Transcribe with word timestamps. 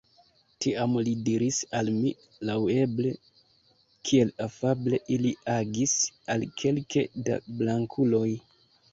Tiam 0.65 0.93
li 1.07 1.11
diris 1.25 1.57
al 1.79 1.89
mi 1.97 2.13
laŭeble, 2.49 3.11
kiel 4.11 4.31
afable 4.45 4.99
ili 5.17 5.33
agis 5.57 5.93
al 6.37 6.47
kelke 6.63 7.05
da 7.29 7.37
blankuloj. 7.61 8.31